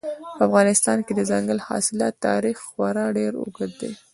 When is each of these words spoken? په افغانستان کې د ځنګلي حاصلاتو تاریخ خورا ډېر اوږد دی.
په 0.37 0.41
افغانستان 0.47 0.97
کې 1.05 1.13
د 1.15 1.21
ځنګلي 1.31 1.63
حاصلاتو 1.69 2.21
تاریخ 2.27 2.57
خورا 2.69 3.05
ډېر 3.17 3.31
اوږد 3.41 3.71
دی. 3.81 3.91